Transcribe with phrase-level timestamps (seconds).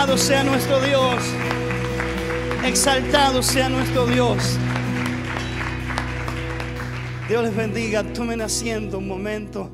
[0.00, 1.22] Alabado sea nuestro Dios.
[2.64, 4.56] Exaltado sea nuestro Dios.
[7.28, 8.02] Dios les bendiga.
[8.14, 9.70] Tomen asiento un momento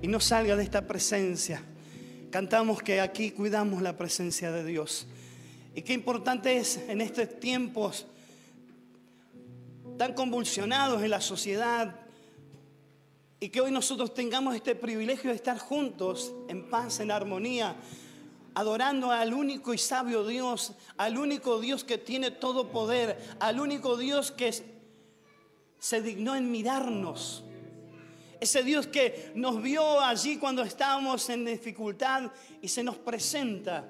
[0.00, 1.62] y no salga de esta presencia.
[2.30, 5.06] Cantamos que aquí cuidamos la presencia de Dios.
[5.74, 8.06] Y qué importante es en estos tiempos
[9.98, 11.96] tan convulsionados en la sociedad
[13.38, 17.76] y que hoy nosotros tengamos este privilegio de estar juntos en paz, en armonía,
[18.60, 23.96] adorando al único y sabio Dios, al único Dios que tiene todo poder, al único
[23.96, 24.52] Dios que
[25.78, 27.42] se dignó en mirarnos.
[28.38, 33.88] Ese Dios que nos vio allí cuando estábamos en dificultad y se nos presenta,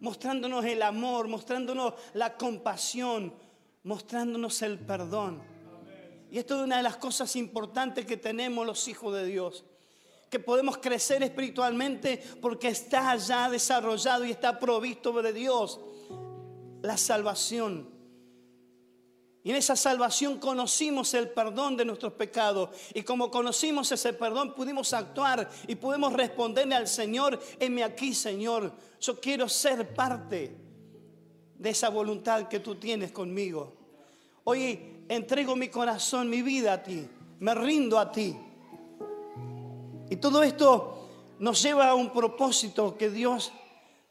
[0.00, 3.34] mostrándonos el amor, mostrándonos la compasión,
[3.84, 5.42] mostrándonos el perdón.
[6.30, 9.66] Y esto es una de las cosas importantes que tenemos los hijos de Dios
[10.30, 15.80] que podemos crecer espiritualmente porque está ya desarrollado y está provisto de Dios
[16.82, 17.88] la salvación.
[19.42, 22.70] Y en esa salvación conocimos el perdón de nuestros pecados.
[22.94, 28.72] Y como conocimos ese perdón, pudimos actuar y pudimos responderle al Señor, heme aquí, Señor.
[29.00, 30.54] Yo quiero ser parte
[31.58, 33.76] de esa voluntad que tú tienes conmigo.
[34.44, 37.08] Hoy entrego mi corazón, mi vida a ti.
[37.40, 38.36] Me rindo a ti.
[40.10, 41.08] Y todo esto
[41.38, 43.52] nos lleva a un propósito que Dios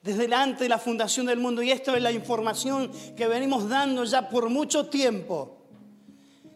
[0.02, 4.06] desde antes de la fundación del mundo, y esto es la información que venimos dando
[4.06, 5.58] ya por mucho tiempo,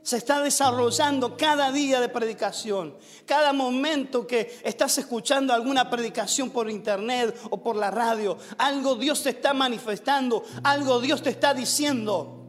[0.01, 2.95] se está desarrollando cada día de predicación.
[3.25, 9.23] Cada momento que estás escuchando alguna predicación por internet o por la radio, algo Dios
[9.23, 12.45] te está manifestando, algo Dios te está diciendo.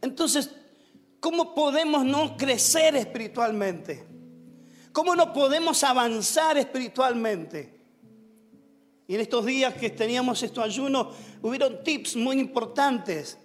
[0.00, 0.50] Entonces,
[1.20, 4.07] ¿cómo podemos no crecer espiritualmente?
[4.98, 7.72] ¿Cómo no podemos avanzar espiritualmente?
[9.06, 13.38] Y en estos días que teníamos estos ayunos, hubieron tips muy importantes.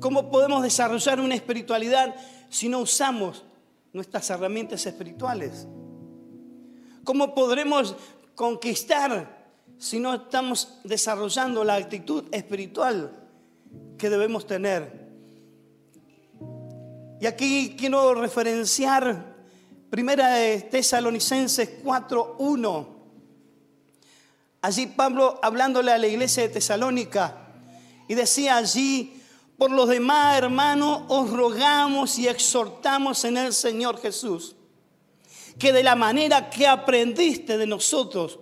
[0.00, 2.16] ¿Cómo podemos desarrollar una espiritualidad
[2.50, 3.44] si no usamos
[3.92, 5.68] nuestras herramientas espirituales?
[7.04, 7.94] ¿Cómo podremos
[8.34, 13.12] conquistar si no estamos desarrollando la actitud espiritual
[13.96, 15.08] que debemos tener?
[17.20, 19.37] Y aquí quiero referenciar
[19.90, 22.86] Primera de Tesalonicenses 4.1.
[24.60, 27.48] Allí Pablo hablándole a la iglesia de Tesalónica
[28.06, 29.22] y decía allí,
[29.56, 34.56] por los demás hermanos os rogamos y exhortamos en el Señor Jesús,
[35.58, 38.40] que de la manera que aprendiste de nosotros,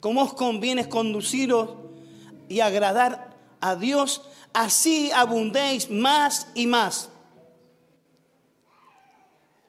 [0.00, 1.70] como os conviene conduciros
[2.48, 4.22] y agradar a Dios,
[4.52, 7.10] así abundéis más y más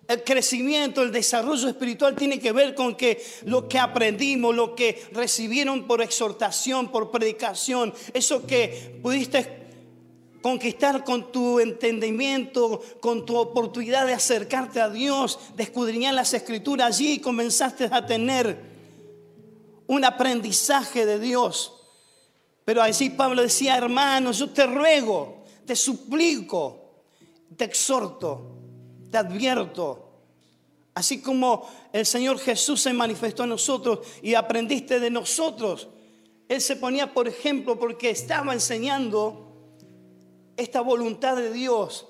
[0.09, 5.07] el crecimiento, el desarrollo espiritual tiene que ver con que lo que aprendimos, lo que
[5.11, 9.67] recibieron por exhortación, por predicación, eso que pudiste
[10.41, 16.87] conquistar con tu entendimiento, con tu oportunidad de acercarte a Dios, de escudriñar las escrituras,
[16.87, 18.57] allí comenzaste a tener
[19.85, 21.75] un aprendizaje de Dios.
[22.65, 26.95] Pero así Pablo decía, hermanos, yo te ruego, te suplico,
[27.55, 28.58] te exhorto
[29.09, 30.09] te advierto,
[30.93, 35.87] así como el Señor Jesús se manifestó a nosotros y aprendiste de nosotros,
[36.47, 39.49] Él se ponía por ejemplo porque estaba enseñando
[40.57, 42.05] esta voluntad de Dios.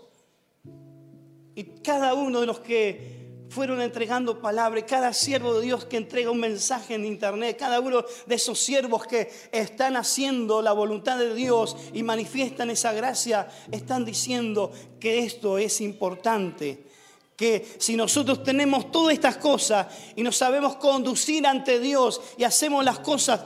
[1.56, 6.32] Y cada uno de los que fueron entregando palabras, cada siervo de Dios que entrega
[6.32, 11.34] un mensaje en internet, cada uno de esos siervos que están haciendo la voluntad de
[11.34, 16.89] Dios y manifiestan esa gracia, están diciendo que esto es importante
[17.40, 22.84] que si nosotros tenemos todas estas cosas y nos sabemos conducir ante Dios y hacemos
[22.84, 23.40] las cosas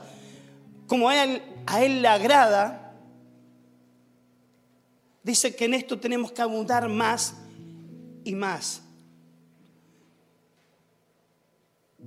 [0.88, 2.98] como a Él, le agrada,
[5.22, 7.36] dice que en esto tenemos que abundar más
[8.24, 8.82] y más.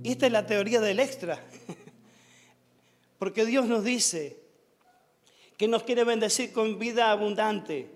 [0.03, 1.41] Y esta es la teoría del extra.
[3.17, 4.41] Porque Dios nos dice
[5.55, 7.89] que nos quiere bendecir con vida abundante.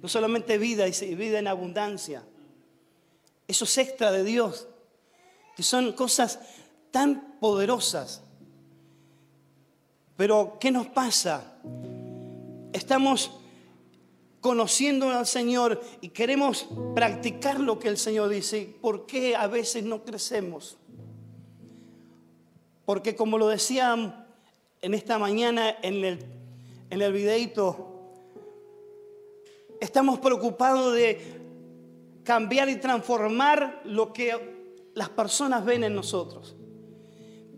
[0.00, 2.22] No solamente vida, y vida en abundancia.
[3.52, 4.66] Eso es extra de Dios,
[5.54, 6.38] que son cosas
[6.90, 8.22] tan poderosas.
[10.16, 11.58] Pero, ¿qué nos pasa?
[12.72, 13.30] Estamos
[14.40, 18.74] conociendo al Señor y queremos practicar lo que el Señor dice.
[18.80, 20.78] ¿Por qué a veces no crecemos?
[22.86, 24.26] Porque como lo decía
[24.80, 26.24] en esta mañana en el,
[26.88, 28.14] en el videito,
[29.78, 31.41] estamos preocupados de
[32.24, 36.56] cambiar y transformar lo que las personas ven en nosotros.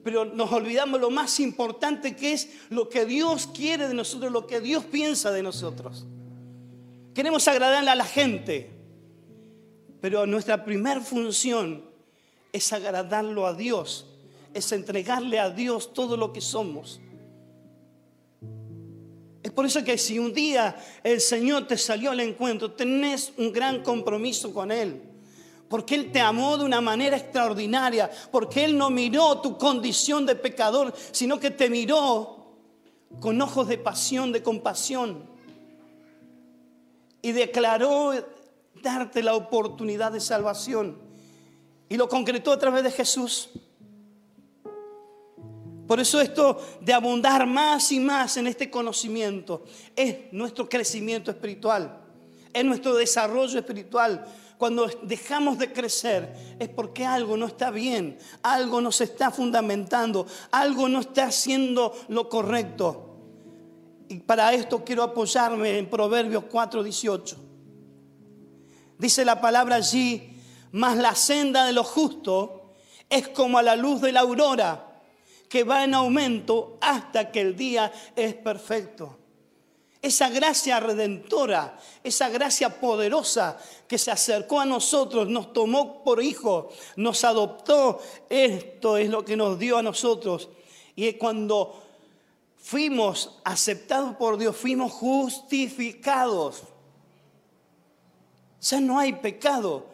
[0.02, 4.46] pero nos olvidamos lo más importante que es lo que Dios quiere de nosotros, lo
[4.46, 6.04] que Dios piensa de nosotros.
[7.14, 8.70] Queremos agradarle a la gente,
[10.02, 11.84] pero nuestra primera función
[12.52, 14.06] es agradarlo a Dios,
[14.52, 17.00] es entregarle a Dios todo lo que somos.
[19.44, 23.52] Es por eso que si un día el Señor te salió al encuentro, tenés un
[23.52, 25.02] gran compromiso con Él.
[25.68, 28.10] Porque Él te amó de una manera extraordinaria.
[28.32, 32.54] Porque Él no miró tu condición de pecador, sino que te miró
[33.20, 35.26] con ojos de pasión, de compasión.
[37.20, 38.14] Y declaró
[38.82, 40.96] darte la oportunidad de salvación.
[41.90, 43.50] Y lo concretó a través de Jesús.
[45.86, 49.64] Por eso esto de abundar más y más en este conocimiento
[49.94, 52.00] es nuestro crecimiento espiritual,
[52.52, 54.24] es nuestro desarrollo espiritual.
[54.56, 60.26] Cuando dejamos de crecer es porque algo no está bien, algo no se está fundamentando,
[60.52, 63.10] algo no está haciendo lo correcto.
[64.08, 67.36] Y para esto quiero apoyarme en Proverbios 4:18.
[68.98, 70.40] Dice la palabra allí,
[70.72, 72.50] mas la senda de los justos
[73.10, 74.83] es como a la luz de la aurora
[75.54, 79.16] que va en aumento hasta que el día es perfecto.
[80.02, 83.56] Esa gracia redentora, esa gracia poderosa
[83.86, 89.36] que se acercó a nosotros, nos tomó por hijos, nos adoptó, esto es lo que
[89.36, 90.48] nos dio a nosotros.
[90.96, 91.80] Y cuando
[92.56, 96.64] fuimos aceptados por Dios, fuimos justificados.
[98.60, 99.86] Ya no hay pecado.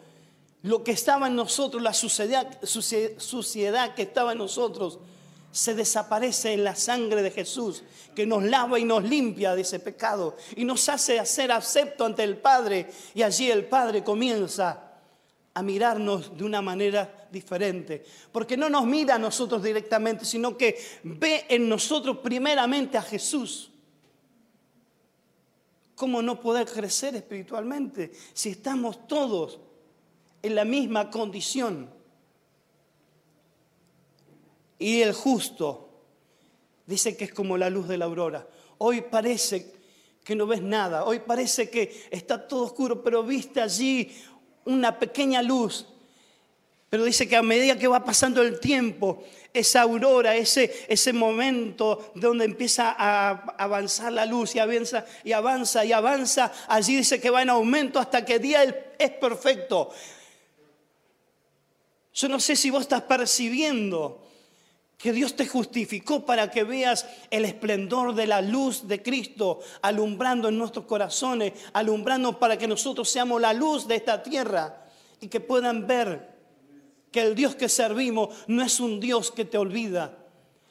[0.63, 4.97] Lo que estaba en nosotros, la suciedad, suciedad que estaba en nosotros,
[5.51, 7.83] se desaparece en la sangre de Jesús,
[8.15, 12.23] que nos lava y nos limpia de ese pecado y nos hace ser acepto ante
[12.23, 12.89] el Padre.
[13.13, 14.91] Y allí el Padre comienza
[15.53, 18.03] a mirarnos de una manera diferente.
[18.31, 23.71] Porque no nos mira a nosotros directamente, sino que ve en nosotros primeramente a Jesús.
[25.95, 29.59] ¿Cómo no poder crecer espiritualmente si estamos todos
[30.41, 32.00] en la misma condición?
[34.81, 35.89] Y el justo
[36.87, 38.47] dice que es como la luz de la aurora.
[38.79, 39.71] Hoy parece
[40.23, 44.11] que no ves nada, hoy parece que está todo oscuro, pero viste allí
[44.65, 45.85] una pequeña luz.
[46.89, 49.23] Pero dice que a medida que va pasando el tiempo,
[49.53, 53.29] esa aurora, ese, ese momento donde empieza a
[53.59, 57.99] avanzar la luz y avanza y avanza y avanza, allí dice que va en aumento
[57.99, 58.63] hasta que día
[58.97, 59.91] es perfecto.
[62.15, 64.30] Yo no sé si vos estás percibiendo
[65.01, 70.47] que Dios te justificó para que veas el esplendor de la luz de Cristo alumbrando
[70.49, 74.85] en nuestros corazones, alumbrando para que nosotros seamos la luz de esta tierra
[75.19, 76.29] y que puedan ver
[77.11, 80.17] que el Dios que servimos no es un Dios que te olvida,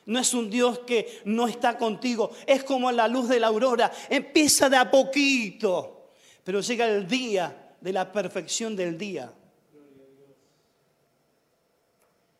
[0.07, 3.91] no es un Dios que no está contigo, es como la luz de la aurora,
[4.09, 6.13] empieza de a poquito,
[6.45, 9.33] pero llega el día de la perfección del día.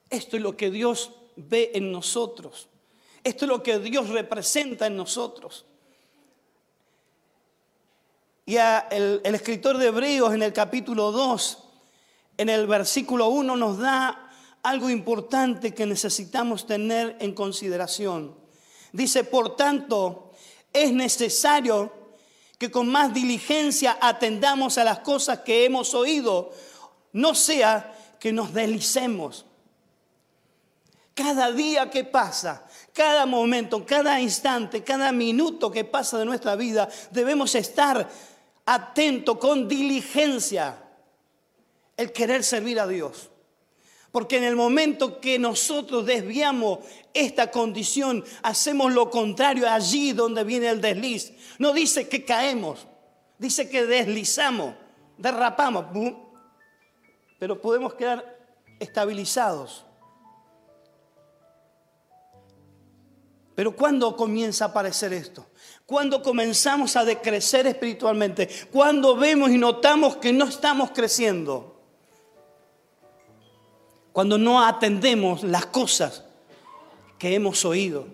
[0.09, 1.13] Esto es lo que Dios
[1.49, 2.69] ve en nosotros.
[3.23, 5.67] Esto es lo que Dios representa en nosotros.
[8.47, 11.59] Y el, el escritor de Hebreos en el capítulo 2,
[12.39, 14.31] en el versículo 1, nos da
[14.63, 18.35] algo importante que necesitamos tener en consideración.
[18.93, 20.33] Dice, por tanto,
[20.73, 21.93] es necesario
[22.59, 26.53] que con más diligencia atendamos a las cosas que hemos oído,
[27.13, 29.47] no sea que nos deslicemos.
[31.23, 36.89] Cada día que pasa, cada momento, cada instante, cada minuto que pasa de nuestra vida,
[37.11, 38.09] debemos estar
[38.65, 40.83] atentos con diligencia
[41.95, 43.29] el querer servir a Dios.
[44.11, 46.79] Porque en el momento que nosotros desviamos
[47.13, 51.35] esta condición, hacemos lo contrario allí donde viene el desliz.
[51.59, 52.87] No dice que caemos,
[53.39, 54.75] dice que deslizamos,
[55.19, 55.85] derrapamos,
[57.39, 58.39] pero podemos quedar
[58.79, 59.85] estabilizados.
[63.61, 65.45] Pero ¿cuándo comienza a aparecer esto?
[65.85, 71.79] Cuando comenzamos a decrecer espiritualmente, cuando vemos y notamos que no estamos creciendo,
[74.13, 76.25] cuando no atendemos las cosas
[77.19, 78.07] que hemos oído.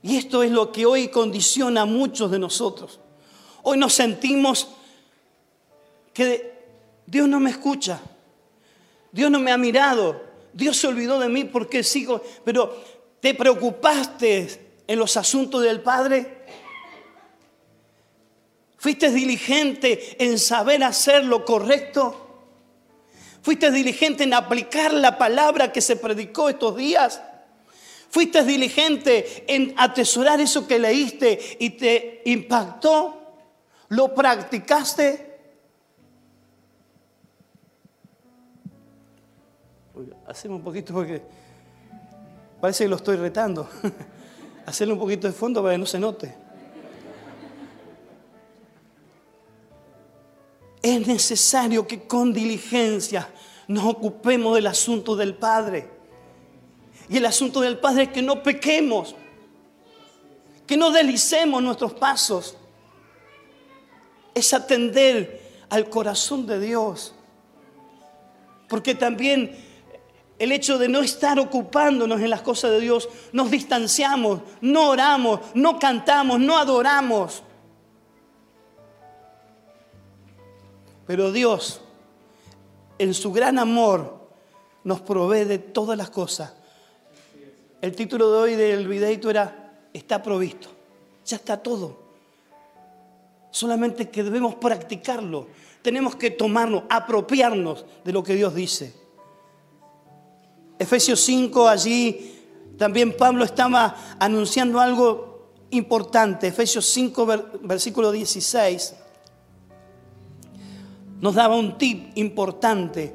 [0.00, 3.00] Y esto es lo que hoy condiciona a muchos de nosotros.
[3.64, 4.68] Hoy nos sentimos
[6.14, 6.62] que
[7.06, 8.00] Dios no me escucha,
[9.10, 12.82] Dios no me ha mirado, Dios se olvidó de mí porque sigo, pero
[13.20, 16.44] ¿te preocupaste en los asuntos del Padre?
[18.76, 22.28] ¿Fuiste diligente en saber hacer lo correcto?
[23.42, 27.20] ¿Fuiste diligente en aplicar la palabra que se predicó estos días?
[28.10, 33.36] ¿Fuiste diligente en atesorar eso que leíste y te impactó?
[33.88, 35.29] ¿Lo practicaste?
[40.30, 41.20] Hacemos un poquito porque
[42.60, 43.68] parece que lo estoy retando.
[44.66, 46.32] Hacerle un poquito de fondo para que no se note.
[50.80, 53.28] Es necesario que con diligencia
[53.66, 55.90] nos ocupemos del asunto del Padre.
[57.08, 59.16] Y el asunto del Padre es que no pequemos,
[60.64, 62.56] que no deslicemos nuestros pasos.
[64.32, 67.16] Es atender al corazón de Dios.
[68.68, 69.69] Porque también
[70.40, 75.38] el hecho de no estar ocupándonos en las cosas de Dios, nos distanciamos, no oramos,
[75.54, 77.44] no cantamos, no adoramos.
[81.06, 81.80] Pero Dios,
[82.98, 84.18] en su gran amor,
[84.82, 86.54] nos provee de todas las cosas
[87.80, 89.56] el título de hoy del videito era
[89.92, 90.68] Está provisto.
[91.24, 91.98] Ya está todo.
[93.50, 95.48] Solamente que debemos practicarlo.
[95.82, 98.94] Tenemos que tomarnos, apropiarnos de lo que Dios dice.
[100.80, 102.34] Efesios 5, allí
[102.76, 106.48] también Pablo estaba anunciando algo importante.
[106.48, 107.28] Efesios 5,
[107.62, 108.94] versículo 16,
[111.20, 113.14] nos daba un tip importante.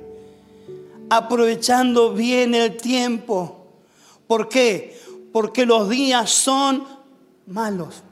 [1.10, 3.66] Aprovechando bien el tiempo
[4.28, 4.98] ¿Por qué?
[5.32, 6.84] Porque los días son
[7.48, 8.04] malos.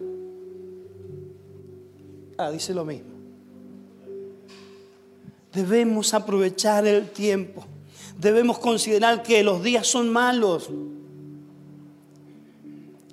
[2.37, 3.13] Ah, dice lo mismo.
[5.53, 7.65] Debemos aprovechar el tiempo.
[8.17, 10.69] Debemos considerar que los días son malos.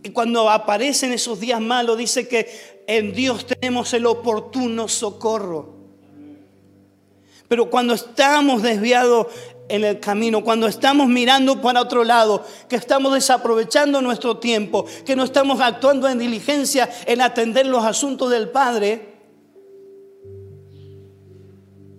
[0.03, 2.49] Y cuando aparecen esos días malos, dice que
[2.87, 5.81] en Dios tenemos el oportuno socorro.
[7.49, 9.27] Pero cuando estamos desviados
[9.69, 15.17] en el camino, cuando estamos mirando para otro lado, que estamos desaprovechando nuestro tiempo, que
[15.17, 19.15] no estamos actuando en diligencia en atender los asuntos del Padre,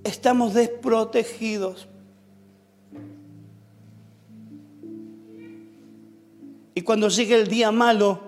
[0.04, 1.88] estamos desprotegidos.
[6.74, 8.20] Y cuando llegue el día malo,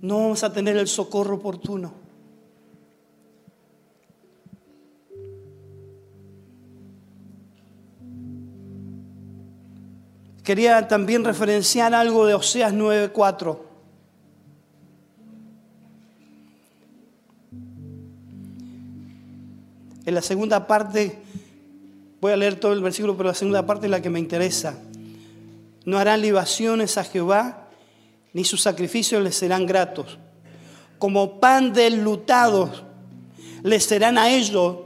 [0.00, 1.92] no vamos a tener el socorro oportuno.
[10.42, 13.60] Quería también referenciar algo de Oseas 9:4.
[20.06, 21.18] En la segunda parte,
[22.20, 24.76] voy a leer todo el versículo, pero la segunda parte es la que me interesa.
[25.84, 27.68] No harán libaciones a Jehová,
[28.32, 30.18] ni sus sacrificios les serán gratos.
[30.98, 31.72] Como pan
[32.04, 32.84] lutados
[33.62, 34.76] les serán a ellos,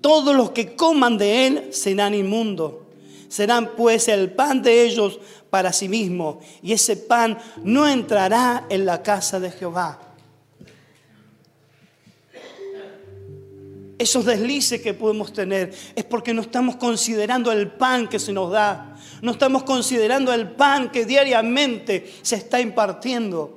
[0.00, 2.86] todos los que coman de él serán inmundos
[3.28, 5.18] serán pues el pan de ellos
[5.50, 10.00] para sí mismos, y ese pan no entrará en la casa de Jehová.
[13.98, 18.52] Esos deslices que podemos tener es porque no estamos considerando el pan que se nos
[18.52, 23.56] da, no estamos considerando el pan que diariamente se está impartiendo.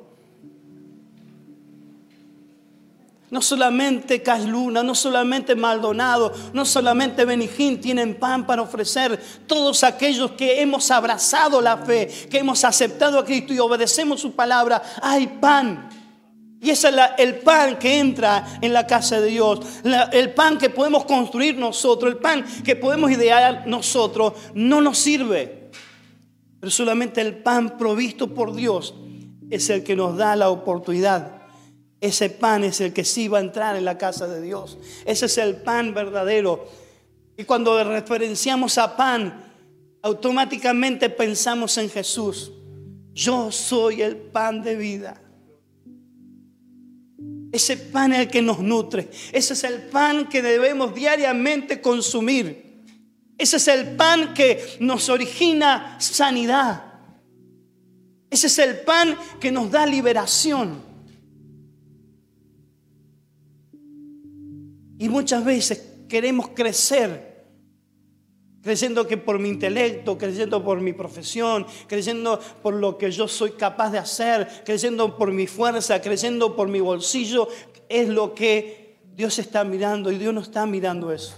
[3.30, 9.20] No solamente Casluna, no solamente Maldonado, no solamente Benijín tienen pan para ofrecer.
[9.46, 14.32] Todos aquellos que hemos abrazado la fe, que hemos aceptado a Cristo y obedecemos su
[14.32, 15.90] palabra, hay pan.
[16.62, 19.60] Y ese es el pan que entra en la casa de Dios.
[20.12, 25.70] el pan que podemos construir nosotros, el pan que podemos idear nosotros, no nos sirve.
[26.60, 28.94] Pero solamente el pan provisto por Dios
[29.50, 31.40] es el que nos da la oportunidad
[32.02, 34.78] ese pan es el que sí va a entrar en la casa de Dios.
[35.06, 36.68] Ese es el pan verdadero.
[37.38, 39.44] Y cuando referenciamos a pan,
[40.02, 42.54] automáticamente pensamos en Jesús.
[43.14, 45.22] Yo soy el pan de vida.
[47.52, 49.10] Ese pan es el que nos nutre.
[49.32, 52.84] Ese es el pan que debemos diariamente consumir.
[53.38, 56.84] Ese es el pan que nos origina sanidad.
[58.30, 60.82] Ese es el pan que nos da liberación.
[65.00, 67.29] Y muchas veces queremos crecer
[68.62, 73.52] creyendo que por mi intelecto, creyendo por mi profesión, creyendo por lo que yo soy
[73.52, 77.48] capaz de hacer, creyendo por mi fuerza, creyendo por mi bolsillo,
[77.88, 81.36] es lo que Dios está mirando y Dios no está mirando eso.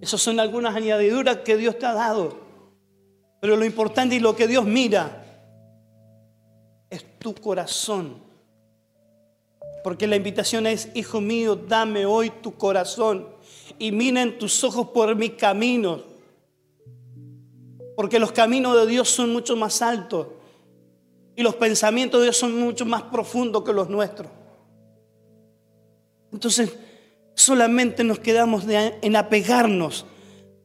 [0.00, 2.38] Esas son algunas añadiduras que Dios te ha dado.
[3.40, 5.24] Pero lo importante y lo que Dios mira
[6.90, 8.26] es tu corazón
[9.86, 13.28] porque la invitación es, hijo mío, dame hoy tu corazón.
[13.78, 16.02] Y miren tus ojos por mis caminos.
[17.96, 20.28] Porque los caminos de Dios son mucho más altos
[21.34, 24.30] y los pensamientos de Dios son mucho más profundos que los nuestros.
[26.32, 26.76] Entonces,
[27.34, 30.06] solamente nos quedamos en apegarnos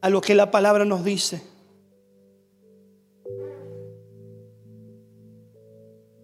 [0.00, 1.42] a lo que la palabra nos dice.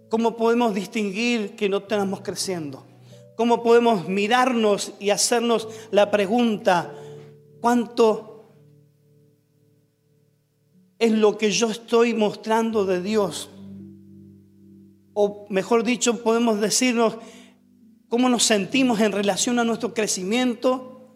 [0.09, 2.88] ¿Cómo podemos distinguir que no estamos creciendo?
[3.39, 6.93] ¿Cómo podemos mirarnos y hacernos la pregunta,
[7.61, 8.53] ¿cuánto
[10.99, 13.49] es lo que yo estoy mostrando de Dios?
[15.15, 17.17] O mejor dicho, podemos decirnos
[18.09, 21.15] cómo nos sentimos en relación a nuestro crecimiento,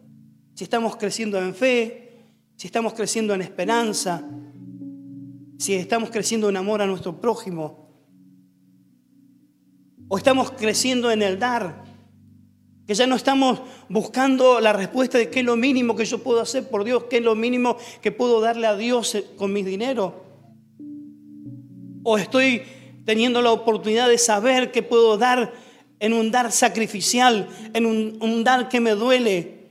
[0.55, 2.21] si estamos creciendo en fe,
[2.55, 4.23] si estamos creciendo en esperanza,
[5.59, 7.91] si estamos creciendo en amor a nuestro prójimo.
[10.07, 11.91] O estamos creciendo en el dar.
[12.87, 16.41] Que ya no estamos buscando la respuesta de qué es lo mínimo que yo puedo
[16.41, 20.25] hacer por Dios, qué es lo mínimo que puedo darle a Dios con mi dinero.
[22.03, 22.63] O estoy
[23.05, 25.53] teniendo la oportunidad de saber qué puedo dar
[26.01, 29.63] en un dar sacrificial, en un, un dar que me duele,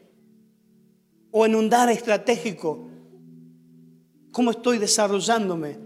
[1.32, 2.88] o en un dar estratégico.
[4.32, 5.78] ¿Cómo estoy desarrollándome?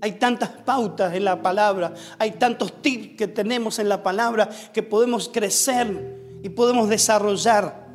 [0.00, 4.82] Hay tantas pautas en la palabra, hay tantos tips que tenemos en la palabra que
[4.82, 7.88] podemos crecer y podemos desarrollar.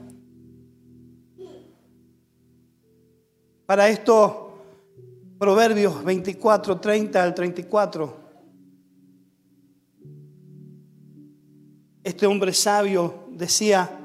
[3.65, 4.43] Para esto,
[5.37, 8.23] Proverbios 24, 30 al 34.
[12.03, 13.99] Este hombre sabio decía,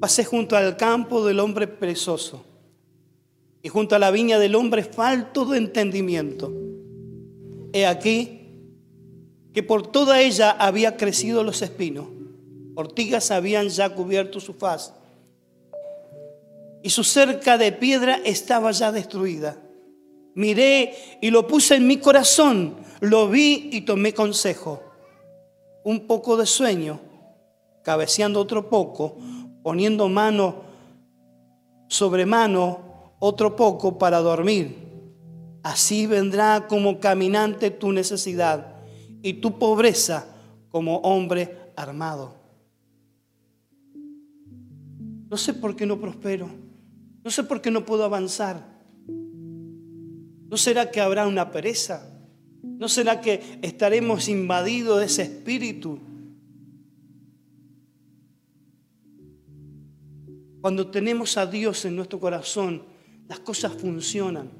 [0.00, 2.44] pasé junto al campo del hombre perezoso
[3.62, 6.52] y junto a la viña del hombre falto de entendimiento.
[7.72, 8.40] He aquí
[9.52, 12.08] que por toda ella había crecido los espinos,
[12.74, 14.94] ortigas habían ya cubierto su faz,
[16.82, 19.56] y su cerca de piedra estaba ya destruida.
[20.34, 24.82] Miré y lo puse en mi corazón, lo vi y tomé consejo.
[25.84, 27.00] Un poco de sueño,
[27.82, 29.16] cabeceando otro poco,
[29.62, 30.64] poniendo mano
[31.88, 34.76] sobre mano, otro poco para dormir.
[35.62, 38.82] Así vendrá como caminante tu necesidad
[39.22, 40.26] y tu pobreza
[40.68, 42.43] como hombre armado.
[45.34, 46.48] No sé por qué no prospero.
[47.24, 48.64] No sé por qué no puedo avanzar.
[49.08, 52.08] ¿No será que habrá una pereza?
[52.62, 55.98] ¿No será que estaremos invadidos de ese espíritu?
[60.60, 62.84] Cuando tenemos a Dios en nuestro corazón,
[63.26, 64.52] las cosas funcionan.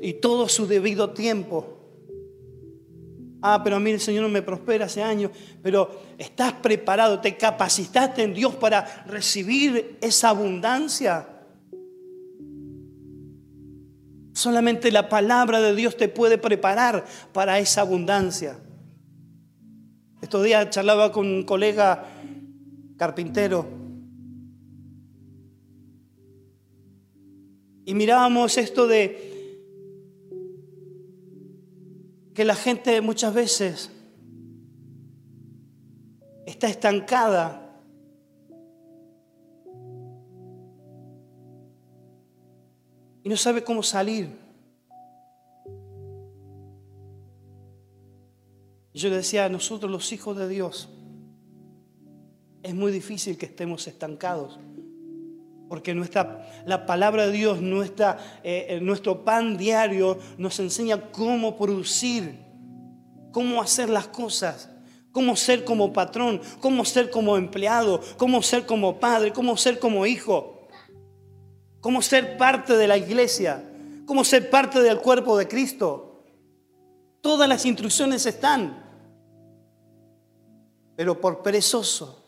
[0.00, 1.81] Y todo su debido tiempo.
[3.42, 7.36] Ah, pero a mí el Señor no me prospera hace años, pero estás preparado, te
[7.36, 11.28] capacitaste en Dios para recibir esa abundancia.
[14.32, 18.58] Solamente la palabra de Dios te puede preparar para esa abundancia.
[20.22, 22.04] Estos días charlaba con un colega
[22.96, 23.82] carpintero
[27.84, 29.31] Y mirábamos esto de
[32.34, 33.90] que la gente muchas veces
[36.46, 37.58] está estancada.
[43.24, 44.42] Y no sabe cómo salir.
[48.94, 50.88] Yo le decía a nosotros los hijos de Dios,
[52.62, 54.58] es muy difícil que estemos estancados
[55.72, 62.38] porque nuestra, la palabra de Dios, nuestra, eh, nuestro pan diario nos enseña cómo producir,
[63.32, 64.68] cómo hacer las cosas,
[65.12, 70.04] cómo ser como patrón, cómo ser como empleado, cómo ser como padre, cómo ser como
[70.04, 70.68] hijo,
[71.80, 73.64] cómo ser parte de la iglesia,
[74.04, 76.22] cómo ser parte del cuerpo de Cristo.
[77.22, 78.84] Todas las instrucciones están,
[80.96, 82.21] pero por perezoso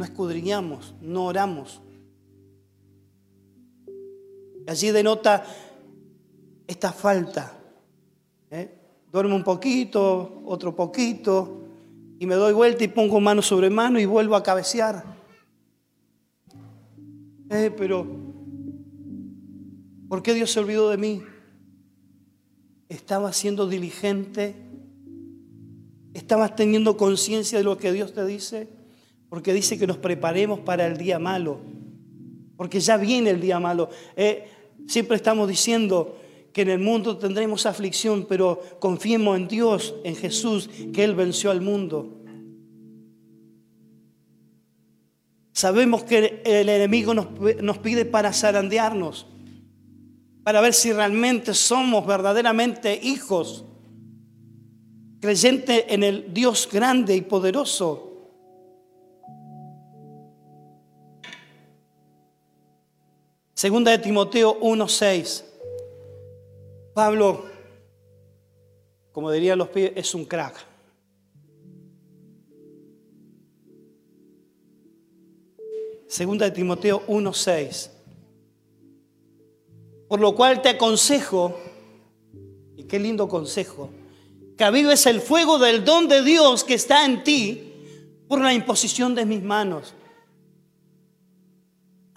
[0.00, 1.82] no escudriñamos, no oramos.
[4.66, 5.44] Allí denota
[6.66, 7.52] esta falta.
[8.50, 8.78] ¿eh?
[9.12, 11.64] Duermo un poquito, otro poquito,
[12.18, 15.04] y me doy vuelta y pongo mano sobre mano y vuelvo a cabecear.
[17.50, 18.06] Eh, pero,
[20.08, 21.22] ¿por qué Dios se olvidó de mí?
[22.88, 24.56] Estaba siendo diligente,
[26.14, 28.79] estabas teniendo conciencia de lo que Dios te dice
[29.30, 31.60] porque dice que nos preparemos para el día malo,
[32.56, 33.88] porque ya viene el día malo.
[34.16, 34.46] Eh,
[34.86, 36.18] siempre estamos diciendo
[36.52, 41.52] que en el mundo tendremos aflicción, pero confiemos en Dios, en Jesús, que Él venció
[41.52, 42.16] al mundo.
[45.52, 47.28] Sabemos que el enemigo nos,
[47.62, 49.26] nos pide para zarandearnos,
[50.42, 53.64] para ver si realmente somos verdaderamente hijos,
[55.20, 58.09] creyentes en el Dios grande y poderoso.
[63.60, 65.44] Segunda de Timoteo 1:6.
[66.94, 67.44] Pablo,
[69.12, 70.54] como dirían los pies, es un crack.
[76.08, 77.90] Segunda de Timoteo 1:6.
[80.08, 81.54] Por lo cual te aconsejo,
[82.76, 83.90] y qué lindo consejo,
[84.56, 87.74] que avives el fuego del don de Dios que está en ti
[88.26, 89.92] por la imposición de mis manos.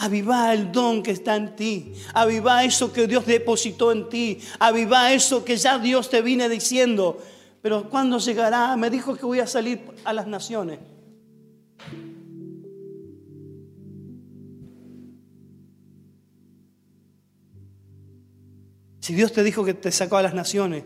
[0.03, 1.93] Aviva el don que está en ti.
[2.13, 4.37] Aviva eso que Dios depositó en ti.
[4.59, 7.23] Aviva eso que ya Dios te viene diciendo.
[7.61, 8.75] Pero ¿cuándo llegará?
[8.75, 10.79] Me dijo que voy a salir a las naciones.
[18.99, 20.83] Si Dios te dijo que te sacó a las naciones,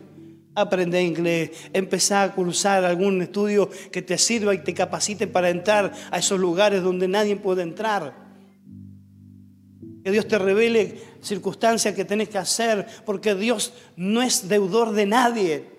[0.54, 5.92] aprende inglés, empezá a cursar algún estudio que te sirva y te capacite para entrar
[6.12, 8.27] a esos lugares donde nadie puede entrar.
[10.08, 15.04] Que Dios te revele circunstancias que tenés que hacer, porque Dios no es deudor de
[15.04, 15.70] nadie.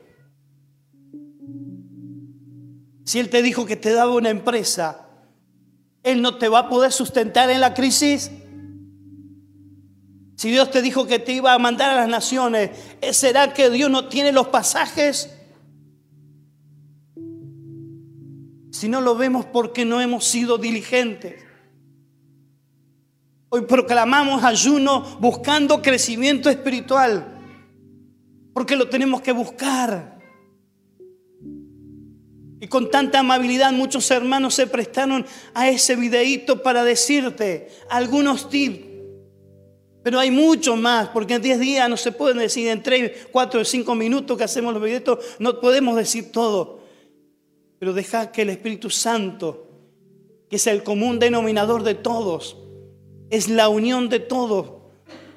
[3.06, 5.10] Si Él te dijo que te daba una empresa,
[6.04, 8.30] Él no te va a poder sustentar en la crisis.
[10.36, 12.70] Si Dios te dijo que te iba a mandar a las naciones,
[13.12, 15.36] ¿será que Dios no tiene los pasajes?
[18.72, 21.49] Si no lo vemos porque no hemos sido diligentes.
[23.50, 27.26] Hoy proclamamos ayuno buscando crecimiento espiritual,
[28.54, 30.20] porque lo tenemos que buscar.
[32.62, 38.90] Y con tanta amabilidad muchos hermanos se prestaron a ese videíto para decirte algunos tips
[40.04, 43.62] pero hay mucho más, porque en 10 días no se pueden decir, en 3, 4
[43.62, 46.80] o 5 minutos que hacemos los videos, no podemos decir todo.
[47.78, 49.68] Pero deja que el Espíritu Santo,
[50.50, 52.58] que es el común denominador de todos,
[53.30, 54.74] es la unión de todos,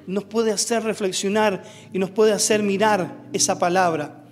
[0.07, 4.25] nos puede hacer reflexionar y nos puede hacer mirar esa palabra.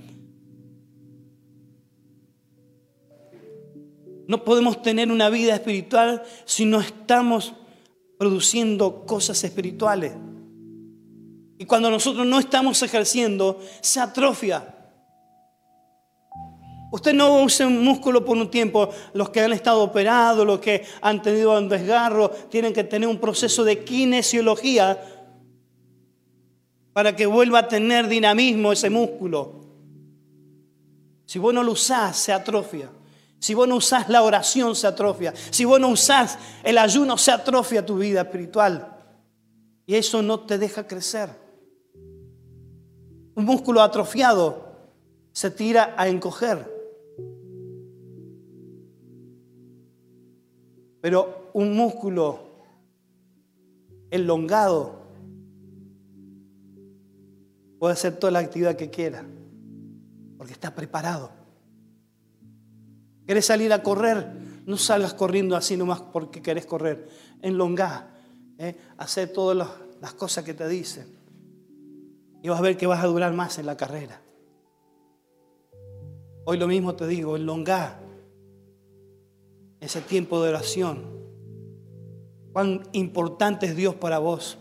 [4.28, 7.54] No podemos tener una vida espiritual si no estamos
[8.18, 10.14] produciendo cosas espirituales.
[11.58, 14.81] Y cuando nosotros no estamos ejerciendo, se atrofia.
[16.92, 18.90] Usted no usa un músculo por un tiempo.
[19.14, 23.18] Los que han estado operados, los que han tenido un desgarro, tienen que tener un
[23.18, 25.02] proceso de kinesiología
[26.92, 29.62] para que vuelva a tener dinamismo ese músculo.
[31.26, 32.90] Si vos no lo usás, se atrofia.
[33.40, 35.34] Si vos no usás la oración, se atrofia.
[35.50, 38.98] Si vos no usás el ayuno, se atrofia tu vida espiritual.
[39.86, 41.30] Y eso no te deja crecer.
[43.34, 44.76] Un músculo atrofiado
[45.32, 46.71] se tira a encoger.
[51.02, 52.40] Pero un músculo
[54.12, 55.02] elongado
[57.80, 59.26] puede hacer toda la actividad que quiera,
[60.38, 61.32] porque está preparado.
[63.26, 64.28] ¿Querés salir a correr?
[64.66, 67.10] No salgas corriendo así nomás porque querés correr.
[67.42, 68.12] Enlongá.
[68.60, 68.76] ¿eh?
[68.98, 69.68] Hacer todas
[70.00, 71.08] las cosas que te dicen.
[72.44, 74.22] Y vas a ver que vas a durar más en la carrera.
[76.46, 78.01] Hoy lo mismo te digo, enlongá
[79.82, 81.04] ese tiempo de oración.
[82.54, 84.58] Cuán importante es Dios para vos.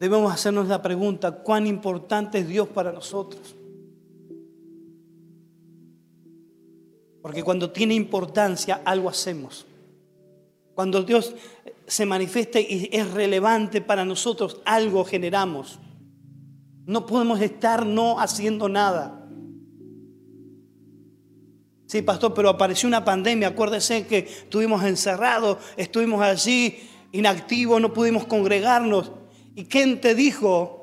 [0.00, 3.54] Debemos hacernos la pregunta, ¿cuán importante es Dios para nosotros?
[7.22, 9.66] Porque cuando tiene importancia, algo hacemos.
[10.74, 11.34] Cuando Dios
[11.86, 15.78] se manifiesta y es relevante para nosotros, algo generamos.
[16.84, 19.25] No podemos estar no haciendo nada.
[21.86, 23.48] Sí, pastor, pero apareció una pandemia.
[23.48, 26.78] Acuérdese que estuvimos encerrados, estuvimos allí
[27.12, 29.12] inactivos, no pudimos congregarnos.
[29.54, 30.76] ¿Y quién te dijo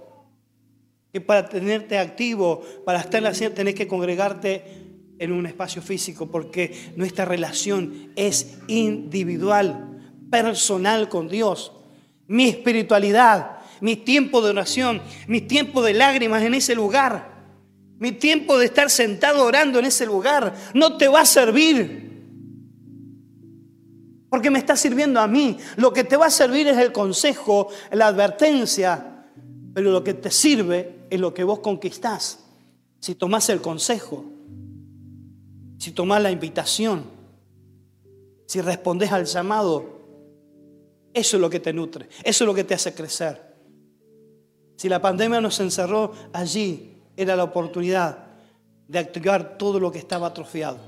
[1.11, 4.83] que para tenerte activo, para estar en la tenés que congregarte
[5.19, 11.71] en un espacio físico porque nuestra relación es individual, personal con Dios.
[12.27, 17.32] Mi espiritualidad, mi tiempo de oración, mi tiempo de lágrimas en ese lugar,
[17.99, 22.03] mi tiempo de estar sentado orando en ese lugar, no te va a servir.
[24.29, 25.57] Porque me está sirviendo a mí.
[25.77, 29.27] Lo que te va a servir es el consejo, la advertencia,
[29.73, 32.39] pero lo que te sirve es lo que vos conquistás.
[32.99, 34.25] Si tomás el consejo,
[35.77, 37.03] si tomás la invitación,
[38.47, 40.01] si respondes al llamado,
[41.13, 43.53] eso es lo que te nutre, eso es lo que te hace crecer.
[44.77, 48.27] Si la pandemia nos encerró allí, era la oportunidad
[48.87, 50.79] de activar todo lo que estaba atrofiado.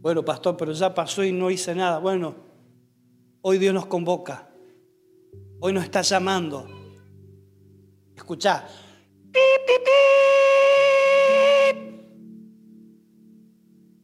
[0.00, 1.98] Bueno, pastor, pero ya pasó y no hice nada.
[1.98, 2.34] Bueno,
[3.40, 4.50] hoy Dios nos convoca.
[5.60, 6.68] Hoy nos está llamando.
[8.14, 8.68] Escucha.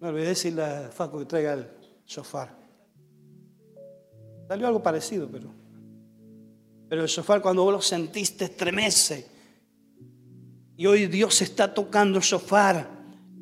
[0.01, 1.69] Me olvidé decirle a Faco que traiga el
[2.07, 2.49] sofá.
[4.49, 5.53] Salió algo parecido, pero.
[6.89, 9.40] Pero el sofá, cuando vos lo sentiste, estremece.
[10.81, 12.89] Y hoy Dios está tocando sofá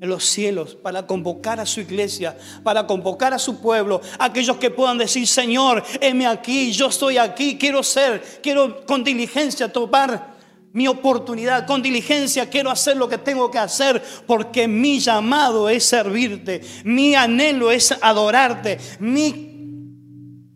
[0.01, 4.70] en los cielos para convocar a su iglesia, para convocar a su pueblo, aquellos que
[4.70, 10.35] puedan decir, Señor, heme aquí, yo estoy aquí, quiero ser, quiero con diligencia tomar
[10.72, 15.85] mi oportunidad, con diligencia quiero hacer lo que tengo que hacer, porque mi llamado es
[15.85, 19.46] servirte, mi anhelo es adorarte, mi...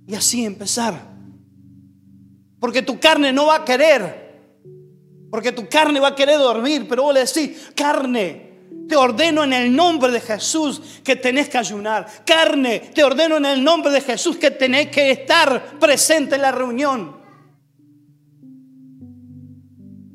[0.08, 1.00] Y así empezar.
[2.58, 4.21] Porque tu carne no va a querer,
[5.32, 8.52] porque tu carne va a querer dormir, pero vos le decís, carne,
[8.86, 12.06] te ordeno en el nombre de Jesús que tenés que ayunar.
[12.26, 16.52] Carne, te ordeno en el nombre de Jesús que tenés que estar presente en la
[16.52, 17.16] reunión.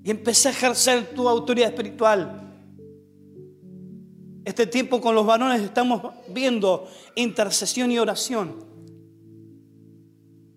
[0.03, 2.53] Y empecé a ejercer tu autoridad espiritual.
[4.45, 8.63] Este tiempo con los varones estamos viendo intercesión y oración.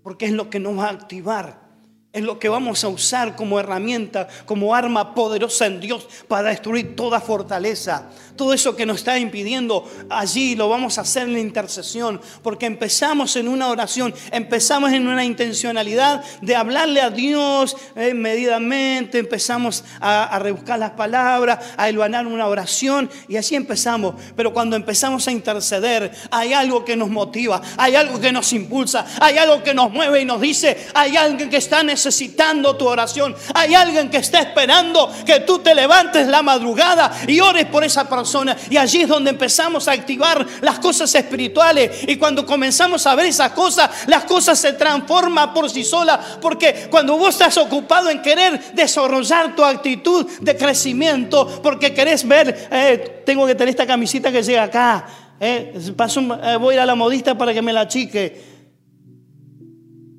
[0.03, 1.70] Porque es lo que nos va a activar
[2.13, 6.97] es lo que vamos a usar como herramienta, como arma poderosa en Dios para destruir
[6.97, 8.11] toda fortaleza.
[8.35, 12.21] Todo eso que nos está impidiendo allí lo vamos a hacer en la intercesión.
[12.43, 19.19] Porque empezamos en una oración, empezamos en una intencionalidad de hablarle a Dios eh, medidamente,
[19.19, 24.17] empezamos a, rebuscar las palabras, a elvanar una oración y así empezamos.
[24.35, 29.07] Pero cuando empezamos a interceder, hay algo que nos motiva, hay algo que nos impulsa,
[29.21, 32.87] hay algo que nos mueve y nos dice, hay alguien que está necesitando necesitando tu
[32.89, 33.37] oración.
[33.55, 38.09] Hay alguien que está esperando que tú te levantes la madrugada y ores por esa
[38.09, 38.57] persona.
[38.71, 42.05] Y allí es donde empezamos a activar las cosas espirituales.
[42.09, 46.39] Y cuando comenzamos a ver esas cosas, las cosas se transforman por sí solas.
[46.41, 52.69] Porque cuando vos estás ocupado en querer desarrollar tu actitud de crecimiento, porque querés ver,
[52.71, 55.07] eh, tengo que tener esta camisita que llega acá.
[55.39, 58.60] Eh, paso, eh, voy a ir a la modista para que me la chique.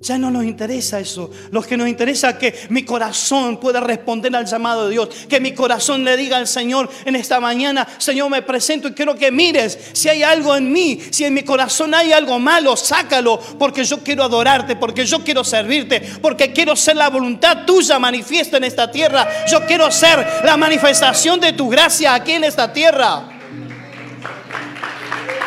[0.02, 1.30] Ya no nos interesa eso.
[1.52, 5.10] Lo que nos interesa es que mi corazón pueda responder al llamado de Dios.
[5.30, 9.16] Que mi corazón le diga al Señor en esta mañana, Señor, me presento y quiero
[9.16, 13.40] que mires si hay algo en mí, si en mi corazón hay algo malo, sácalo,
[13.60, 18.58] porque yo quiero adorarte, porque yo quiero servirte, porque quiero ser la voluntad tuya manifiesta
[18.58, 19.46] en esta tierra.
[19.52, 23.30] Yo quiero ser la manifestación de tu gracia aquí en esta tierra.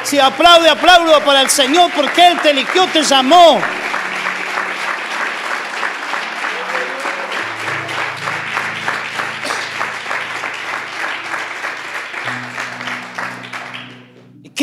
[0.05, 3.59] Si aplaude, aplaudo para el Señor, porque Él te eligió, te llamó.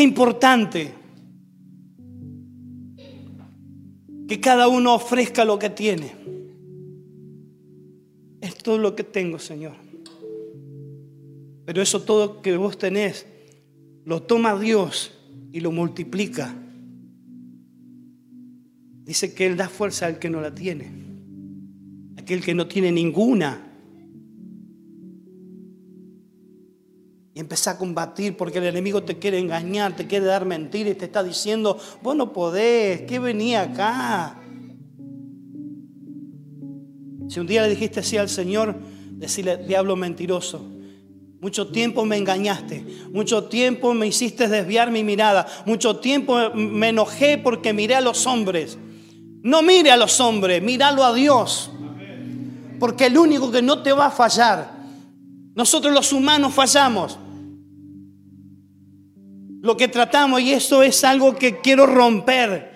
[0.02, 0.92] Importante
[4.26, 6.12] que cada uno ofrezca lo que tiene.
[8.40, 9.74] Es todo lo que tengo, Señor.
[11.64, 13.26] Pero eso todo que vos tenés,
[14.04, 15.12] lo toma Dios
[15.52, 16.54] y lo multiplica.
[19.04, 20.90] Dice que Él da fuerza al que no la tiene.
[22.16, 23.71] Aquel que no tiene ninguna
[27.34, 30.96] Y empieza a combatir porque el enemigo te quiere engañar, te quiere dar mentiras y
[30.96, 34.38] te está diciendo, vos no podés, ¿qué venía acá?
[37.28, 38.76] Si un día le dijiste así al Señor,
[39.12, 40.62] decirle, diablo mentiroso,
[41.40, 47.38] mucho tiempo me engañaste, mucho tiempo me hiciste desviar mi mirada, mucho tiempo me enojé
[47.38, 48.76] porque miré a los hombres.
[49.42, 51.70] No mire a los hombres, míralo a Dios.
[52.78, 54.81] Porque el único que no te va a fallar
[55.54, 57.18] nosotros los humanos fallamos.
[59.60, 62.72] Lo que tratamos, y esto es algo que quiero romper,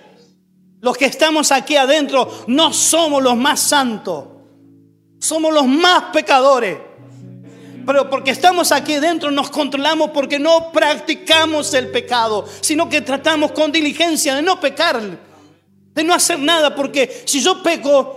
[0.80, 4.24] los que estamos aquí adentro no somos los más santos,
[5.18, 6.78] somos los más pecadores.
[7.84, 13.52] Pero porque estamos aquí adentro nos controlamos porque no practicamos el pecado, sino que tratamos
[13.52, 15.00] con diligencia de no pecar,
[15.94, 18.15] de no hacer nada, porque si yo peco,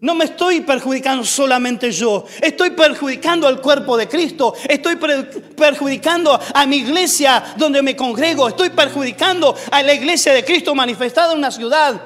[0.00, 6.66] no me estoy perjudicando solamente yo, estoy perjudicando al cuerpo de Cristo, estoy perjudicando a
[6.66, 11.50] mi iglesia donde me congrego, estoy perjudicando a la iglesia de Cristo manifestada en una
[11.50, 12.00] ciudad.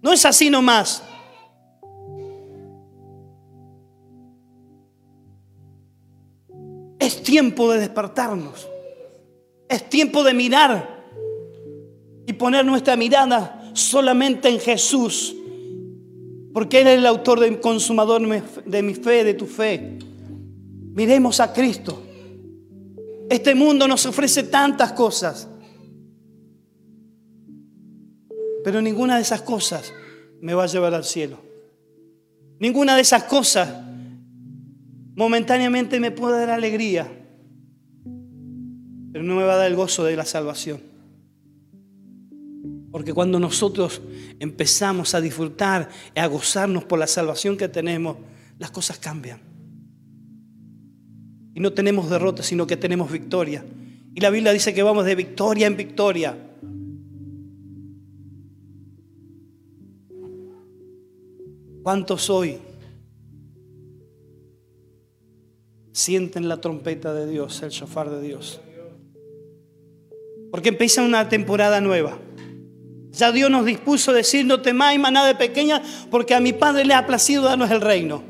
[0.00, 1.02] No es así nomás.
[6.98, 8.68] Es tiempo de despertarnos.
[9.68, 11.00] Es tiempo de mirar
[12.26, 15.34] y poner nuestra mirada solamente en Jesús,
[16.52, 18.22] porque Él es el autor y consumador
[18.64, 19.98] de mi fe, de tu fe.
[20.94, 22.02] Miremos a Cristo.
[23.28, 25.48] Este mundo nos ofrece tantas cosas,
[28.64, 29.92] pero ninguna de esas cosas
[30.40, 31.38] me va a llevar al cielo.
[32.58, 33.68] Ninguna de esas cosas
[35.14, 37.06] momentáneamente me puede dar alegría,
[39.12, 40.89] pero no me va a dar el gozo de la salvación.
[42.90, 44.02] Porque cuando nosotros
[44.40, 48.16] empezamos a disfrutar y a gozarnos por la salvación que tenemos,
[48.58, 49.40] las cosas cambian.
[51.54, 53.64] Y no tenemos derrota, sino que tenemos victoria.
[54.14, 56.36] Y la Biblia dice que vamos de victoria en victoria.
[61.82, 62.58] ¿Cuántos hoy
[65.92, 68.60] sienten la trompeta de Dios, el shofar de Dios?
[70.50, 72.18] Porque empieza una temporada nueva.
[73.20, 76.86] Ya Dios nos dispuso a decir, no temáis maná de pequeña, porque a mi Padre
[76.86, 78.22] le ha placido darnos el reino.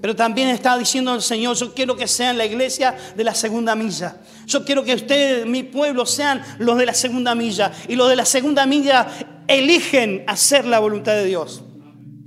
[0.00, 3.76] Pero también está diciendo el Señor, yo quiero que sean la iglesia de la segunda
[3.76, 4.16] milla.
[4.48, 7.70] Yo quiero que ustedes, mi pueblo, sean los de la segunda milla.
[7.86, 9.06] Y los de la segunda milla
[9.46, 11.62] eligen hacer la voluntad de Dios.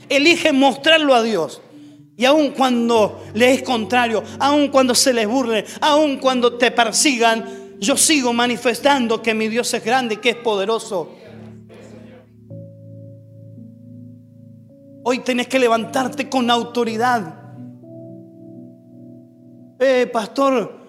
[0.08, 1.62] Eligen mostrarlo a Dios.
[2.16, 7.76] Y aun cuando les es contrario, aun cuando se les burle, aun cuando te persigan,
[7.78, 11.25] yo sigo manifestando que mi Dios es grande que es poderoso.
[15.08, 17.36] Hoy tenés que levantarte con autoridad.
[19.78, 20.80] Eh, pastor,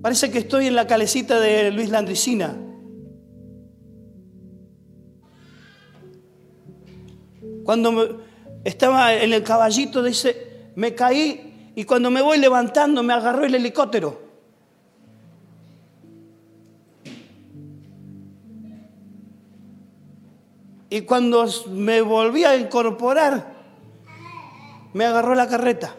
[0.00, 2.56] parece que estoy en la calecita de Luis Landricina.
[7.62, 8.22] Cuando
[8.64, 13.54] estaba en el caballito, dice, me caí y cuando me voy levantando me agarró el
[13.54, 14.29] helicóptero.
[20.90, 23.54] Y cuando me volví a incorporar,
[24.92, 25.94] me agarró la carreta.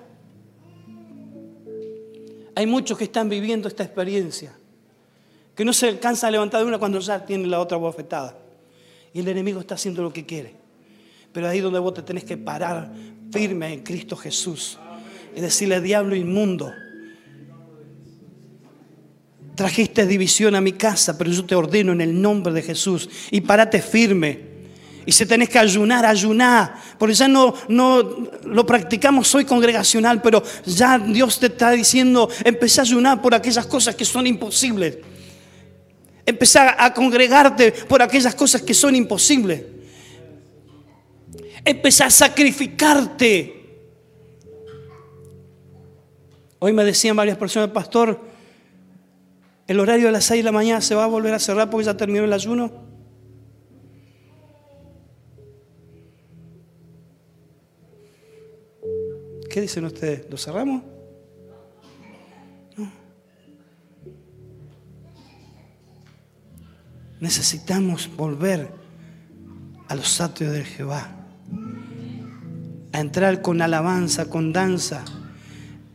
[2.55, 4.53] Hay muchos que están viviendo esta experiencia,
[5.55, 8.37] que no se alcanza a levantar de una cuando ya tiene la otra bofetada.
[9.13, 10.55] Y el enemigo está haciendo lo que quiere.
[11.31, 12.91] Pero ahí donde vos te tenés que parar
[13.31, 14.77] firme en Cristo Jesús
[15.33, 16.73] y decirle, diablo inmundo,
[19.55, 23.39] trajiste división a mi casa, pero yo te ordeno en el nombre de Jesús y
[23.39, 24.50] parate firme
[25.05, 26.75] y si tenés que ayunar, ayuná.
[26.97, 32.81] Porque ya no, no lo practicamos hoy congregacional, pero ya Dios te está diciendo, empecé
[32.81, 34.97] a ayunar por aquellas cosas que son imposibles.
[36.25, 39.63] Empecé a congregarte por aquellas cosas que son imposibles.
[41.65, 43.57] Empecé a sacrificarte.
[46.59, 48.19] Hoy me decían varias personas, pastor,
[49.67, 51.85] el horario de las 6 de la mañana se va a volver a cerrar porque
[51.85, 52.90] ya terminó el ayuno.
[59.51, 60.29] ¿Qué dicen ustedes?
[60.29, 60.81] ¿Lo cerramos?
[62.77, 62.89] No.
[67.19, 68.71] Necesitamos volver
[69.89, 71.09] a los atrios de Jehová,
[72.93, 75.03] a entrar con alabanza, con danza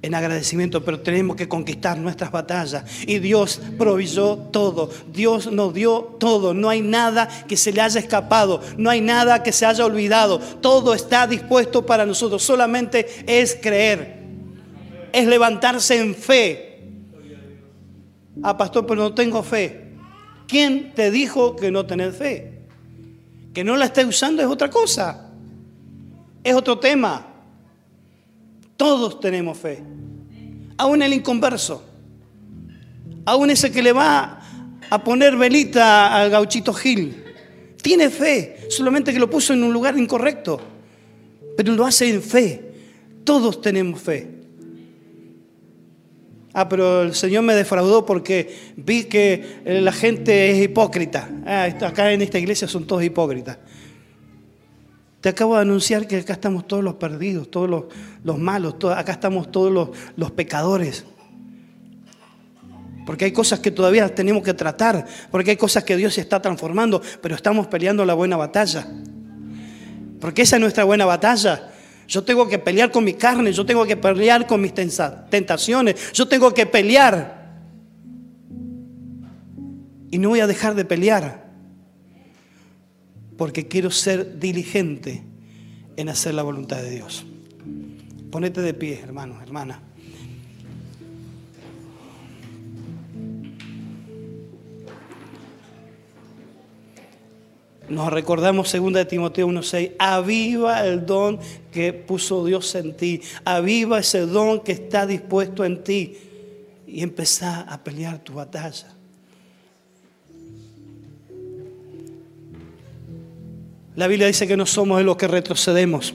[0.02, 2.85] en agradecimiento, pero tenemos que conquistar nuestras batallas.
[3.06, 8.00] Y Dios proveyó todo, Dios nos dio todo, no hay nada que se le haya
[8.00, 13.59] escapado, no hay nada que se haya olvidado, todo está dispuesto para nosotros, solamente es
[13.61, 14.22] creer,
[15.12, 16.62] es levantarse en fe.
[18.42, 19.87] Ah, pastor, pero no tengo fe.
[20.46, 22.52] ¿Quién te dijo que no tenés fe?
[23.52, 25.30] Que no la estés usando es otra cosa,
[26.44, 27.36] es otro tema.
[28.76, 29.82] Todos tenemos fe.
[30.76, 31.82] Aún el inconverso.
[33.24, 34.40] Aún ese que le va
[34.88, 37.24] a poner velita al gauchito Gil.
[37.82, 40.60] Tiene fe, solamente que lo puso en un lugar incorrecto.
[41.56, 42.72] Pero lo hace en fe.
[43.24, 44.36] Todos tenemos fe.
[46.52, 51.29] Ah, pero el Señor me defraudó porque vi que la gente es hipócrita.
[51.44, 53.58] Ah, acá en esta iglesia son todos hipócritas.
[55.27, 57.68] Te acabo de anunciar que acá estamos todos los perdidos, todos
[58.22, 61.04] los, malos, acá estamos todos los, pecadores.
[63.04, 67.02] Porque hay cosas que todavía tenemos que tratar, porque hay cosas que Dios está transformando,
[67.20, 68.87] pero estamos peleando la buena batalla.
[70.20, 71.72] Porque esa es nuestra buena batalla.
[72.06, 76.29] Yo tengo que pelear con mi carne, yo tengo que pelear con mis tentaciones, yo
[76.29, 77.64] tengo que pelear.
[80.08, 81.46] Y no voy a dejar de pelear
[83.37, 85.22] porque quiero ser diligente
[85.96, 87.24] en hacer la voluntad de Dios.
[88.30, 89.82] Ponete de pie, hermano, hermana.
[97.88, 101.38] Nos recordamos 2 de Timoteo 1:6, aviva el don
[101.70, 106.16] que puso Dios en ti, aviva ese don que está dispuesto en ti
[106.87, 108.96] y empezá a pelear tu batalla.
[113.97, 116.15] La Biblia dice que no somos de los que retrocedemos,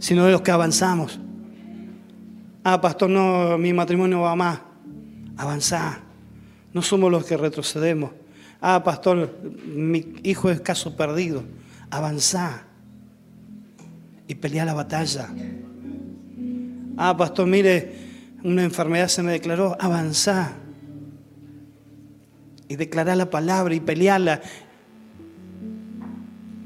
[0.00, 1.20] sino de los que avanzamos.
[2.64, 4.58] Ah, pastor, no, mi matrimonio va más.
[5.36, 6.00] Avanzá.
[6.72, 8.10] No somos los que retrocedemos.
[8.60, 11.44] Ah, pastor, mi hijo es caso perdido.
[11.88, 12.64] Avanzá
[14.26, 15.28] y pelea la batalla.
[16.96, 17.94] Ah, pastor, mire,
[18.42, 19.76] una enfermedad se me declaró.
[19.78, 20.56] Avanzá
[22.68, 24.40] y declará la palabra y pelearla.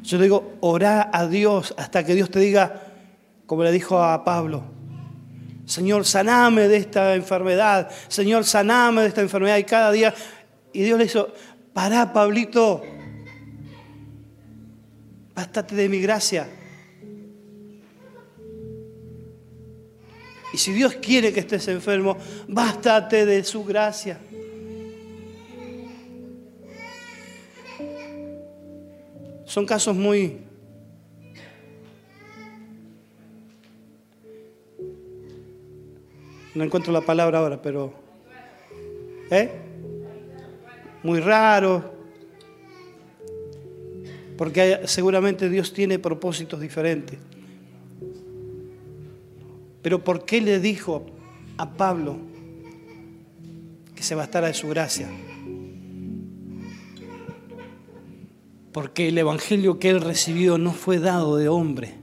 [0.03, 2.83] Yo digo, orá a Dios hasta que Dios te diga,
[3.47, 4.65] como le dijo a Pablo,
[5.67, 9.57] Señor, saname de esta enfermedad, Señor, saname de esta enfermedad.
[9.59, 10.13] Y cada día,
[10.73, 11.33] y Dios le hizo,
[11.73, 12.83] pará, Pablito,
[15.35, 16.49] bástate de mi gracia.
[20.53, 22.17] Y si Dios quiere que estés enfermo,
[22.49, 24.19] bástate de su gracia.
[29.51, 30.39] Son casos muy...
[36.55, 37.93] No encuentro la palabra ahora, pero...
[39.29, 39.51] ¿Eh?
[41.03, 41.93] Muy raro.
[44.39, 47.19] Porque seguramente Dios tiene propósitos diferentes.
[49.83, 51.07] Pero ¿por qué le dijo
[51.57, 52.19] a Pablo
[53.97, 55.09] que se bastara de su gracia?
[58.73, 61.95] Porque el evangelio que él recibió no fue dado de hombre.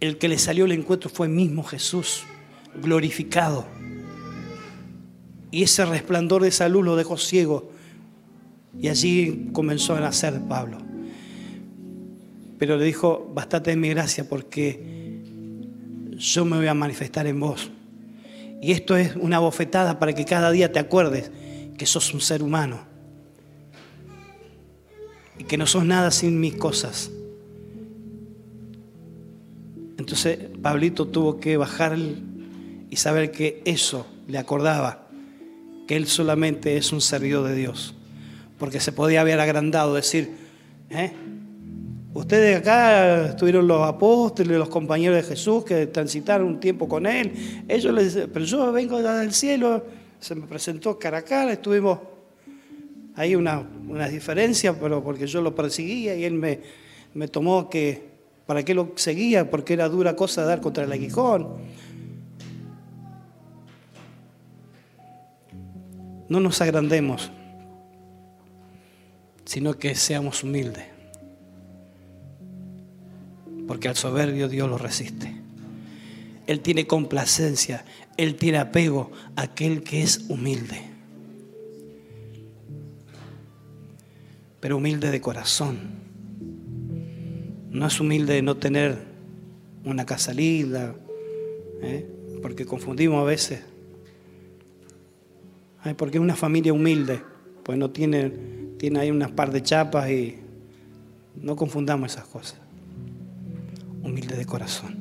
[0.00, 2.24] El que le salió al encuentro fue mismo Jesús,
[2.82, 3.66] glorificado.
[5.50, 7.70] Y ese resplandor de esa luz lo dejó ciego.
[8.78, 10.78] Y allí comenzó a nacer Pablo.
[12.58, 15.22] Pero le dijo, bastate de mi gracia porque
[16.16, 17.70] yo me voy a manifestar en vos.
[18.62, 21.30] Y esto es una bofetada para que cada día te acuerdes
[21.76, 22.95] que sos un ser humano
[25.38, 27.10] y que no sos nada sin mis cosas.
[29.98, 31.96] Entonces Pablito tuvo que bajar
[32.90, 35.08] y saber que eso le acordaba,
[35.86, 37.94] que él solamente es un servidor de Dios,
[38.58, 40.30] porque se podía haber agrandado, decir,
[40.90, 41.12] ¿eh?
[42.14, 47.64] Ustedes acá estuvieron los apóstoles, los compañeros de Jesús que transitaron un tiempo con él.
[47.68, 49.84] Ellos les pero yo vengo del cielo,
[50.18, 51.98] se me presentó cara a cara, estuvimos
[53.16, 53.66] hay una,
[54.10, 56.60] diferencia, pero porque yo lo perseguía y él me,
[57.14, 58.10] me tomó que,
[58.44, 59.50] ¿para qué lo seguía?
[59.50, 61.48] Porque era dura cosa dar contra el aguijón.
[66.28, 67.30] No nos agrandemos,
[69.46, 70.84] sino que seamos humildes.
[73.66, 75.34] Porque al soberbio Dios lo resiste.
[76.46, 77.84] Él tiene complacencia,
[78.18, 80.95] Él tiene apego a aquel que es humilde.
[84.66, 85.78] Pero humilde de corazón.
[87.70, 88.98] No es humilde de no tener
[89.84, 90.92] una casa linda,
[91.82, 92.04] ¿eh?
[92.42, 93.60] porque confundimos a veces.
[95.96, 97.22] porque es una familia humilde,
[97.62, 98.32] pues no tiene,
[98.76, 100.34] tiene ahí unas par de chapas y
[101.40, 102.58] no confundamos esas cosas.
[104.02, 104.96] Humilde de corazón.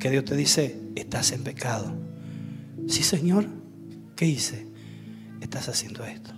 [0.00, 1.94] Que Dios te dice, estás en pecado.
[2.88, 3.46] Sí, Señor,
[4.16, 4.66] ¿qué hice?
[5.40, 6.35] Estás haciendo esto.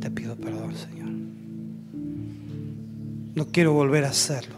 [0.00, 1.08] Te pido perdón, Señor.
[3.34, 4.56] No quiero volver a hacerlo.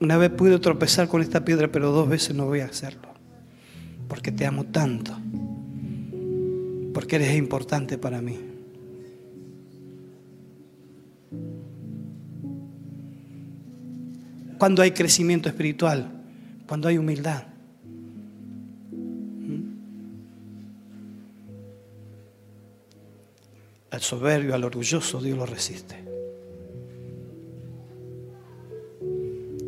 [0.00, 3.08] Una vez pude tropezar con esta piedra, pero dos veces no voy a hacerlo.
[4.08, 5.16] Porque te amo tanto.
[6.92, 8.38] Porque eres importante para mí.
[14.58, 16.10] Cuando hay crecimiento espiritual,
[16.66, 17.51] cuando hay humildad.
[23.92, 26.02] Al soberbio, al orgulloso, Dios lo resiste.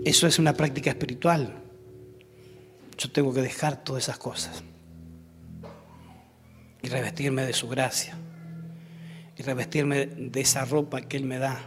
[0.02, 1.62] Eso es una práctica espiritual.
[2.96, 4.64] Yo tengo que dejar todas esas cosas
[6.80, 8.16] y revestirme de su gracia
[9.36, 11.60] y revestirme de esa ropa que Él me da.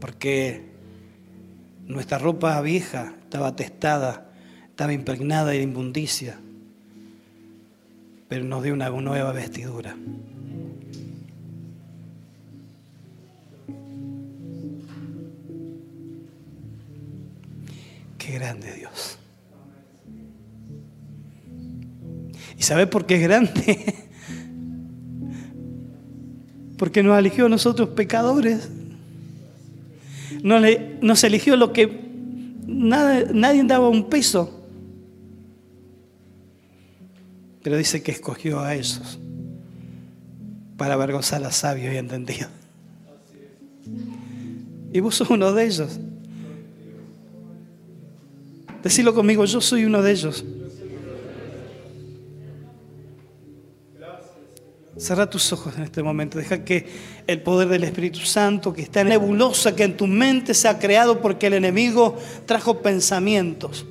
[0.00, 0.64] Porque
[1.86, 4.32] nuestra ropa vieja estaba testada,
[4.68, 6.40] estaba impregnada de inmundicia
[8.32, 9.94] pero nos dio una nueva vestidura.
[18.16, 19.18] Qué grande Dios.
[22.58, 23.94] ¿Y sabe por qué es grande?
[26.78, 28.70] Porque nos eligió a nosotros pecadores.
[30.42, 30.62] Nos,
[31.02, 32.00] nos eligió lo que
[32.66, 34.61] nada, nadie daba un peso.
[37.62, 39.18] Pero dice que escogió a esos
[40.76, 42.50] para avergonzar a sabios y entendidos.
[44.92, 45.98] Y vos sos uno de ellos.
[48.82, 50.44] Decilo conmigo, yo soy uno de ellos.
[54.96, 56.38] Cerra tus ojos en este momento.
[56.38, 56.86] Deja que
[57.26, 60.78] el poder del Espíritu Santo, que está en nebulosa, que en tu mente se ha
[60.78, 63.86] creado porque el enemigo trajo pensamientos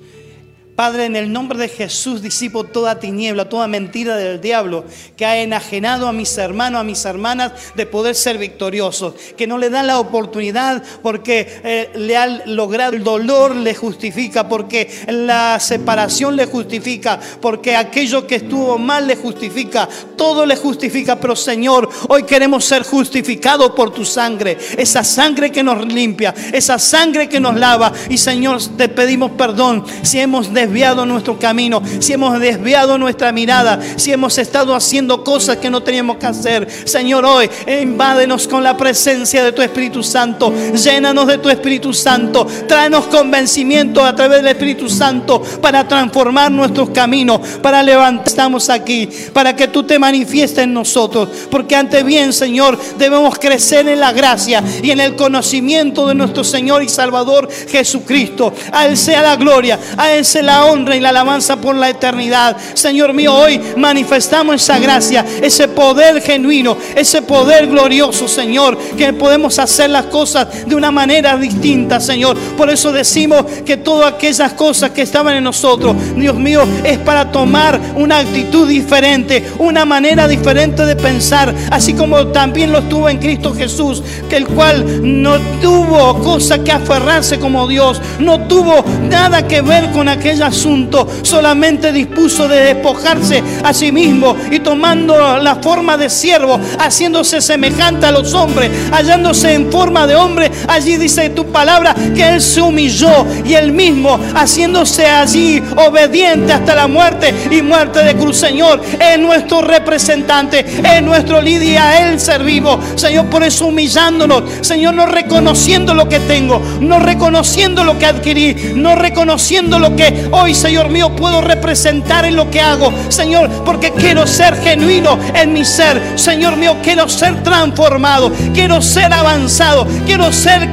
[0.81, 4.83] Padre, en el nombre de Jesús disipo toda tiniebla, toda mentira del diablo
[5.15, 9.59] que ha enajenado a mis hermanos, a mis hermanas de poder ser victoriosos, que no
[9.59, 15.59] le dan la oportunidad porque eh, le han logrado el dolor le justifica, porque la
[15.59, 21.89] separación le justifica, porque aquello que estuvo mal le justifica, todo le justifica, pero Señor,
[22.07, 27.39] hoy queremos ser justificados por tu sangre, esa sangre que nos limpia, esa sangre que
[27.39, 27.93] nos lava.
[28.09, 33.33] Y Señor, te pedimos perdón si hemos desviado desviado nuestro camino, si hemos desviado nuestra
[33.33, 36.67] mirada, si hemos estado haciendo cosas que no teníamos que hacer.
[36.85, 37.49] Señor, hoy
[37.81, 40.53] invádenos con la presencia de tu Espíritu Santo.
[40.73, 42.47] Llénanos de tu Espíritu Santo.
[42.67, 48.27] Tráenos convencimiento a través del Espíritu Santo para transformar nuestros caminos, para levantar.
[48.27, 51.27] Estamos aquí, para que tú te manifiestes en nosotros.
[51.49, 56.45] Porque ante bien, Señor, debemos crecer en la gracia y en el conocimiento de nuestro
[56.45, 58.53] Señor y Salvador Jesucristo.
[58.71, 61.89] A Él sea la gloria, a Él sea la honra y la alabanza por la
[61.89, 62.57] eternidad.
[62.73, 69.59] Señor mío, hoy manifestamos esa gracia, ese poder genuino, ese poder glorioso, Señor, que podemos
[69.59, 72.37] hacer las cosas de una manera distinta, Señor.
[72.57, 77.31] Por eso decimos que todas aquellas cosas que estaban en nosotros, Dios mío, es para
[77.31, 83.17] tomar una actitud diferente, una manera diferente de pensar, así como también lo tuvo en
[83.17, 89.47] Cristo Jesús, que el cual no tuvo cosa que aferrarse como Dios, no tuvo nada
[89.47, 95.55] que ver con aquella asunto, solamente dispuso de despojarse a sí mismo y tomando la
[95.55, 100.51] forma de siervo, haciéndose semejante a los hombres, hallándose en forma de hombre.
[100.67, 106.75] Allí dice tu palabra que Él se humilló y Él mismo haciéndose allí obediente hasta
[106.75, 108.37] la muerte y muerte de cruz.
[108.37, 112.79] Señor, es nuestro representante, es nuestro líder y a Él servimos.
[112.95, 118.73] Señor, por eso humillándonos, Señor, no reconociendo lo que tengo, no reconociendo lo que adquirí,
[118.75, 122.91] no reconociendo lo que hoy, Señor mío, puedo representar en lo que hago.
[123.09, 126.01] Señor, porque quiero ser genuino en mi ser.
[126.15, 128.31] Señor mío, quiero ser transformado.
[128.53, 129.87] Quiero ser avanzado.
[130.05, 130.71] Quiero ser,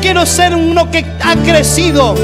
[0.00, 2.14] quiero ser uno que ha crecido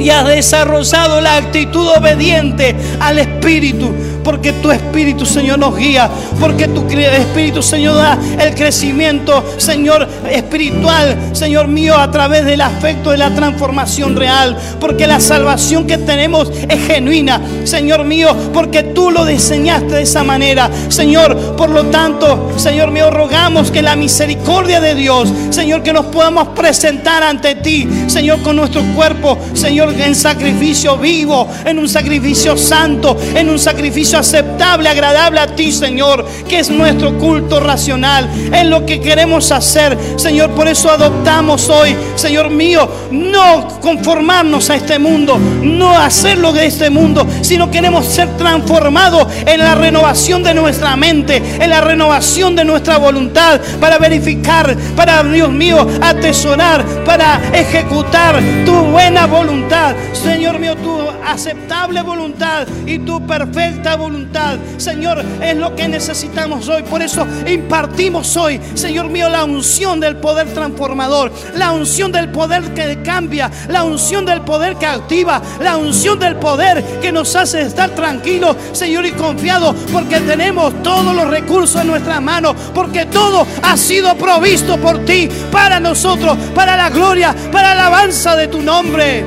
[0.00, 3.92] y ha desarrollado la actitud obediente al Espíritu
[4.22, 11.16] porque tu Espíritu, Señor, nos guía, porque tu Espíritu, Señor, da el crecimiento, Señor, espiritual,
[11.32, 16.50] Señor mío, a través del afecto de la transformación real, porque la salvación que tenemos
[16.68, 22.52] es genuina, Señor mío, porque tú lo diseñaste de esa manera, Señor, por lo tanto,
[22.56, 27.88] Señor mío, rogamos que la misericordia de Dios, Señor, que nos podamos presentar ante ti,
[28.06, 34.09] Señor, con nuestro cuerpo, Señor, en sacrificio vivo, en un sacrificio santo, en un sacrificio
[34.18, 39.96] aceptable, agradable a ti, Señor, que es nuestro culto racional, en lo que queremos hacer,
[40.16, 40.50] Señor.
[40.50, 46.90] Por eso adoptamos hoy, Señor mío, no conformarnos a este mundo, no hacerlo de este
[46.90, 52.64] mundo, sino queremos ser transformados en la renovación de nuestra mente, en la renovación de
[52.64, 60.76] nuestra voluntad, para verificar, para, Dios mío, atesorar, para ejecutar tu buena voluntad, Señor mío,
[60.76, 64.58] tu aceptable voluntad y tu perfecta voluntad.
[64.78, 66.82] Señor, es lo que necesitamos hoy.
[66.82, 72.74] Por eso impartimos hoy, Señor mío, la unción del poder transformador, la unción del poder
[72.74, 77.62] que cambia, la unción del poder que activa, la unción del poder que nos hace
[77.62, 83.46] estar tranquilos, Señor, y confiados, porque tenemos todos los recursos en nuestras manos, porque todo
[83.62, 88.62] ha sido provisto por ti, para nosotros, para la gloria, para la alabanza de tu
[88.62, 89.24] nombre.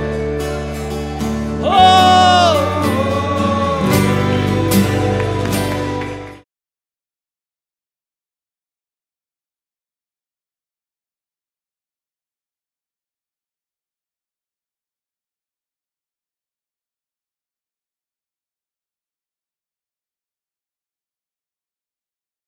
[1.64, 2.83] Oh.